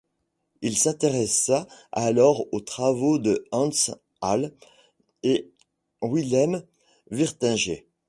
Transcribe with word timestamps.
Il 0.63 0.79
s'intéressa 0.79 1.67
alors 1.91 2.47
aux 2.51 2.59
travaux 2.61 3.19
de 3.19 3.45
Hans 3.51 3.69
Hahn 4.21 4.51
et 5.21 5.51
Wilhelm 6.01 6.65
Wirtinger. 7.11 7.85